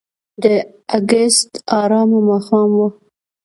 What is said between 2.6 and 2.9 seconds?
و.